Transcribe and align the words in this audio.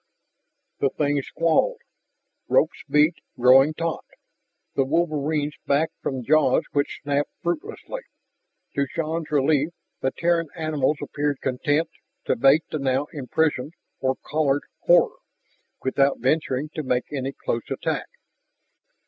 The 0.79 0.89
thing 0.89 1.21
squalled. 1.21 1.79
Ropes 2.49 2.81
beat, 2.89 3.17
growing 3.39 3.75
taut. 3.75 4.03
The 4.73 4.83
wolverines 4.83 5.53
backed 5.67 5.93
from 6.01 6.23
jaws 6.23 6.63
which 6.71 7.01
snapped 7.03 7.29
fruitlessly. 7.43 8.01
To 8.73 8.87
Shann's 8.87 9.29
relief 9.29 9.69
the 9.99 10.09
Terran 10.09 10.47
animals 10.57 10.97
appeared 11.03 11.39
content 11.41 11.91
to 12.25 12.35
bait 12.35 12.63
the 12.71 12.79
now 12.79 13.09
imprisoned 13.13 13.73
or 13.99 14.15
collared 14.25 14.63
horror, 14.79 15.17
without 15.83 16.17
venturing 16.17 16.69
to 16.69 16.81
make 16.81 17.05
any 17.11 17.31
close 17.33 17.69
attack. 17.69 18.07